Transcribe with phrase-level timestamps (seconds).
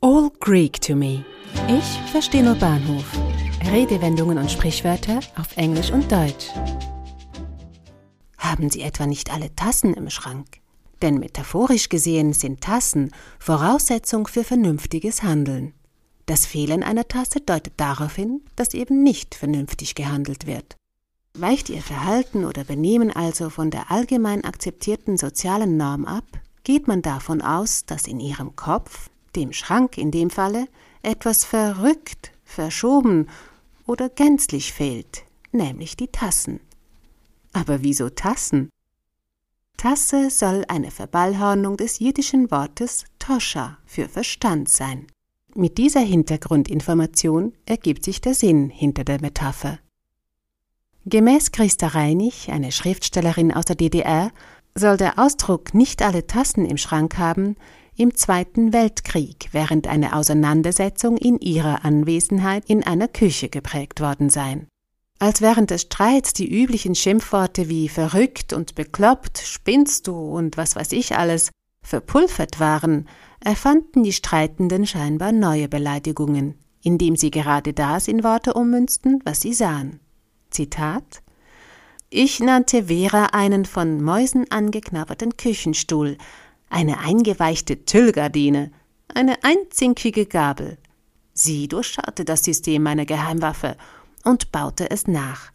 [0.00, 1.24] All Greek to me.
[1.66, 3.04] Ich verstehe nur Bahnhof.
[3.68, 6.50] Redewendungen und Sprichwörter auf Englisch und Deutsch.
[8.36, 10.60] Haben Sie etwa nicht alle Tassen im Schrank?
[11.02, 15.74] Denn metaphorisch gesehen sind Tassen Voraussetzung für vernünftiges Handeln.
[16.26, 20.76] Das Fehlen einer Tasse deutet darauf hin, dass eben nicht vernünftig gehandelt wird.
[21.36, 26.26] Weicht Ihr Verhalten oder Benehmen also von der allgemein akzeptierten sozialen Norm ab,
[26.62, 30.68] geht man davon aus, dass in Ihrem Kopf dem Schrank in dem Falle,
[31.02, 33.28] etwas verrückt, verschoben
[33.86, 36.60] oder gänzlich fehlt, nämlich die Tassen.
[37.52, 38.70] Aber wieso Tassen?
[39.76, 45.06] Tasse soll eine Verballhornung des jiddischen Wortes Toscha für Verstand sein.
[45.54, 49.78] Mit dieser Hintergrundinformation ergibt sich der Sinn hinter der Metapher.
[51.06, 54.30] Gemäß Christa Reinig, eine Schriftstellerin aus der DDR,
[54.74, 57.56] soll der Ausdruck nicht alle Tassen im Schrank haben
[57.98, 64.68] im Zweiten Weltkrieg während einer Auseinandersetzung in ihrer Anwesenheit in einer Küche geprägt worden sein.
[65.18, 70.76] Als während des Streits die üblichen Schimpfworte wie verrückt und bekloppt, spinnst du und was
[70.76, 71.50] weiß ich alles
[71.82, 73.08] verpulvert waren,
[73.40, 79.52] erfanden die Streitenden scheinbar neue Beleidigungen, indem sie gerade das in Worte ummünzten, was sie
[79.52, 79.98] sahen.
[80.50, 81.20] Zitat
[82.10, 86.16] Ich nannte Vera einen von Mäusen angeknabberten Küchenstuhl,
[86.70, 88.70] eine eingeweichte Tüllgardine,
[89.14, 90.78] eine einzinkige Gabel.
[91.32, 93.76] Sie durchschaute das System meiner Geheimwaffe
[94.24, 95.50] und baute es nach.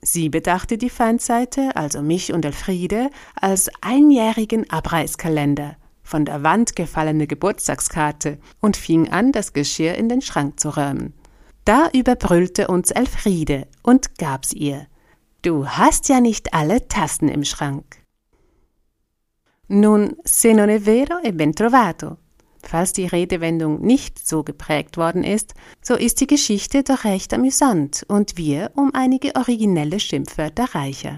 [0.00, 7.26] Sie bedachte die Feindseite, also mich und Elfriede, als einjährigen Abreißkalender, von der Wand gefallene
[7.26, 11.12] Geburtstagskarte und fing an, das Geschirr in den Schrank zu räumen.
[11.64, 14.86] Da überbrüllte uns Elfriede und gab's ihr.
[15.42, 18.05] Du hast ja nicht alle Tassen im Schrank.
[19.68, 22.18] Nun, se non è vero, è ben trovato.
[22.62, 28.04] Falls die Redewendung nicht so geprägt worden ist, so ist die Geschichte doch recht amüsant
[28.08, 31.16] und wir um einige originelle Schimpfwörter reicher.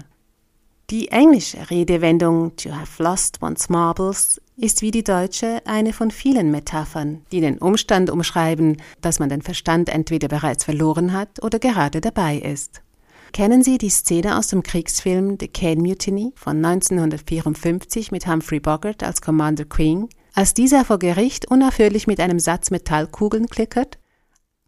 [0.89, 6.51] Die englische Redewendung to have lost one's marbles ist wie die deutsche eine von vielen
[6.51, 12.01] Metaphern, die den Umstand umschreiben, dass man den Verstand entweder bereits verloren hat oder gerade
[12.01, 12.81] dabei ist.
[13.31, 19.03] Kennen Sie die Szene aus dem Kriegsfilm The Cane Mutiny von 1954 mit Humphrey Bogart
[19.03, 23.99] als Commander Queen, als dieser vor Gericht unaufhörlich mit einem Satz Metallkugeln klickert?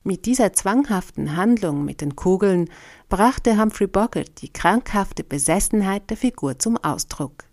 [0.04, 2.70] Mit dieser zwanghaften Handlung mit den Kugeln
[3.10, 7.46] brachte Humphrey Bogart die krankhafte Besessenheit der Figur zum Ausdruck.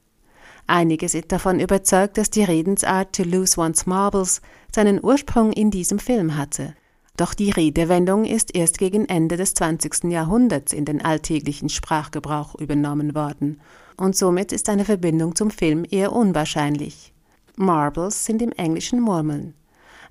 [0.66, 4.42] Einige sind davon überzeugt, dass die Redensart To lose one's marbles
[4.75, 6.75] seinen Ursprung in diesem Film hatte–
[7.19, 10.05] doch die Redewendung ist erst gegen Ende des 20.
[10.05, 13.61] Jahrhunderts in den alltäglichen Sprachgebrauch übernommen worden,
[13.97, 17.12] und somit ist eine Verbindung zum Film eher unwahrscheinlich.
[17.56, 19.55] Marbles sind im Englischen Murmeln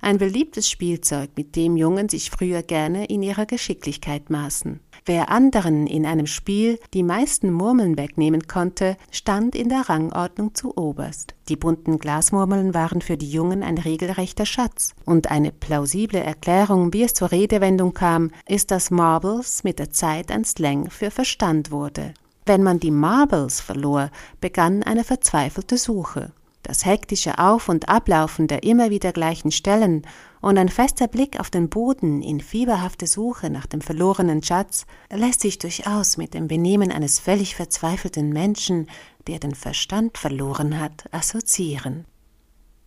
[0.00, 4.80] ein beliebtes Spielzeug, mit dem Jungen sich früher gerne in ihrer Geschicklichkeit maßen.
[5.04, 10.76] Wer anderen in einem Spiel die meisten Murmeln wegnehmen konnte, stand in der Rangordnung zu
[10.76, 11.34] oberst.
[11.48, 14.94] Die bunten Glasmurmeln waren für die Jungen ein regelrechter Schatz.
[15.06, 20.30] Und eine plausible Erklärung, wie es zur Redewendung kam, ist, dass Marbles mit der Zeit
[20.30, 22.12] ein Slang für Verstand wurde.
[22.44, 24.10] Wenn man die Marbles verlor,
[24.40, 26.32] begann eine verzweifelte Suche.
[26.68, 30.02] Das hektische Auf- und Ablaufen der immer wieder gleichen Stellen
[30.42, 35.40] und ein fester Blick auf den Boden in fieberhafte Suche nach dem verlorenen Schatz lässt
[35.40, 38.86] sich durchaus mit dem Benehmen eines völlig verzweifelten Menschen,
[39.28, 42.04] der den Verstand verloren hat, assoziieren.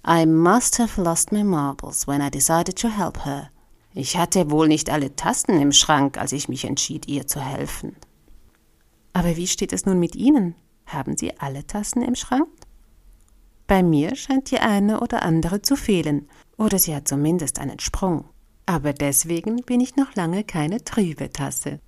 [0.08, 3.50] I must have lost my marbles when I decided to help her.
[3.96, 7.96] Ich hatte wohl nicht alle Tasten im Schrank, als ich mich entschied, ihr zu helfen.
[9.14, 10.53] Aber wie steht es nun mit Ihnen?
[10.86, 12.47] Haben Sie alle Tassen im Schrank?
[13.72, 16.28] Bei mir scheint die eine oder andere zu fehlen,
[16.58, 18.26] oder sie hat zumindest einen Sprung.
[18.66, 21.80] Aber deswegen bin ich noch lange keine trübe Tasse.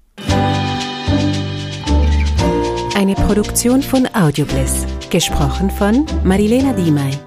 [2.96, 7.18] Eine Produktion von Audiobliss, gesprochen von Marilena Diemey.